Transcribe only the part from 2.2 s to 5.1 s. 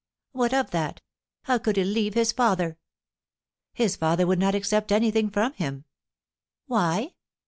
father?" "His father would not accept